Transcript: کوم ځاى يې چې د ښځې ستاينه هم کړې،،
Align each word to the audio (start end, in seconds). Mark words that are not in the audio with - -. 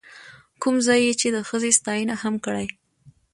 کوم 0.61 0.75
ځاى 0.85 0.99
يې 1.05 1.13
چې 1.21 1.27
د 1.35 1.37
ښځې 1.49 1.71
ستاينه 1.79 2.15
هم 2.23 2.35
کړې،، 2.45 2.65